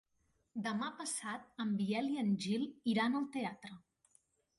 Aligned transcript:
Demà 0.67 0.87
passat 1.01 1.43
en 1.65 1.75
Biel 1.81 2.09
i 2.13 2.17
en 2.21 2.31
Gil 2.45 2.65
iran 2.95 3.19
al 3.21 3.29
teatre. 3.37 3.75